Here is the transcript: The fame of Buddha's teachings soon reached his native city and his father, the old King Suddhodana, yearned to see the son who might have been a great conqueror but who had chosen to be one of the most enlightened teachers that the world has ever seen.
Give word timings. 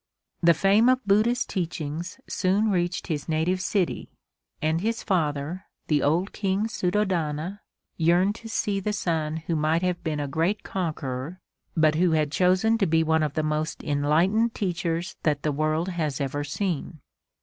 The 0.41 0.55
fame 0.55 0.89
of 0.89 1.05
Buddha's 1.05 1.45
teachings 1.45 2.19
soon 2.27 2.71
reached 2.71 3.05
his 3.05 3.29
native 3.29 3.61
city 3.61 4.09
and 4.59 4.81
his 4.81 5.03
father, 5.03 5.65
the 5.89 6.01
old 6.01 6.33
King 6.33 6.65
Suddhodana, 6.67 7.59
yearned 7.97 8.33
to 8.33 8.49
see 8.49 8.79
the 8.79 8.93
son 8.93 9.37
who 9.45 9.55
might 9.55 9.83
have 9.83 10.03
been 10.03 10.19
a 10.19 10.27
great 10.27 10.63
conqueror 10.63 11.39
but 11.77 11.93
who 11.93 12.13
had 12.13 12.31
chosen 12.31 12.79
to 12.79 12.87
be 12.87 13.03
one 13.03 13.21
of 13.21 13.35
the 13.35 13.43
most 13.43 13.83
enlightened 13.83 14.55
teachers 14.55 15.17
that 15.21 15.43
the 15.43 15.51
world 15.51 15.89
has 15.89 16.19
ever 16.19 16.43
seen. 16.43 16.99